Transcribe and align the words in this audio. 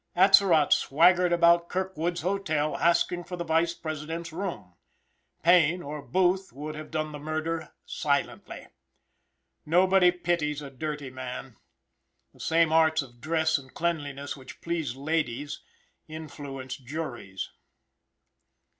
Atzerott 0.15 0.73
swaggered 0.73 1.31
about 1.31 1.69
Kirk 1.69 1.95
wood's 1.95 2.21
Hotel 2.21 2.75
asking 2.77 3.25
for 3.25 3.35
the 3.35 3.43
Vice 3.43 3.75
President's 3.75 4.33
room; 4.33 4.73
Payne 5.43 5.83
or 5.83 6.01
Booth 6.01 6.51
would 6.51 6.73
have 6.73 6.89
done 6.89 7.11
the 7.11 7.19
murder 7.19 7.71
silently. 7.85 8.65
Nobody 9.63 10.09
pities 10.09 10.59
a 10.63 10.71
dirty 10.71 11.11
man. 11.11 11.55
The 12.33 12.39
same 12.39 12.73
arts 12.73 13.03
of 13.03 13.21
dress 13.21 13.59
and 13.59 13.71
cleanliness 13.75 14.35
which 14.35 14.59
please 14.59 14.95
ladies 14.95 15.59
influence 16.07 16.77
juries. 16.77 17.49